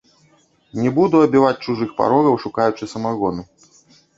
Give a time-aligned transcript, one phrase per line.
[0.81, 3.41] Не буду абіваць чужых парогаў, шукаючы самагону.